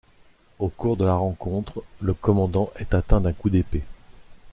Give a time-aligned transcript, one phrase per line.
[0.57, 3.83] Au cours de la rencontre, le commandant est atteint d'un coup d'épée.